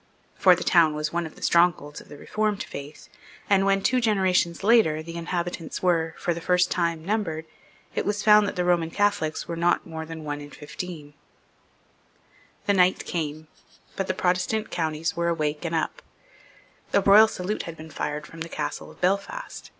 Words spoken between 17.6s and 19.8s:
had been fired from the castle of Belfast.